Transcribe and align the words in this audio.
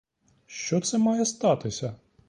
Що 0.45 0.81
це 0.81 0.97
має 0.97 1.25
статися? 1.25 1.95